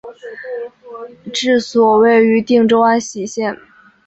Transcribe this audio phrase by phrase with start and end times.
[1.31, 3.55] 治所位于定州安喜县。